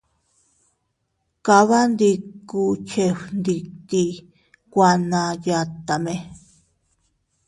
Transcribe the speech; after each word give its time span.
Kabandikku 1.45 2.61
chefgnditiy 2.89 4.11
kuana 4.71 5.21
yatame. 5.45 6.15